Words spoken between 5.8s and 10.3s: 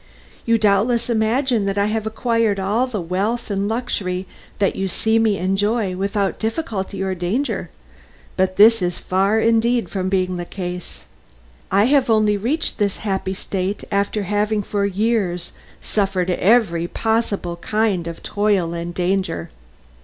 without difficulty or danger, but this is far indeed from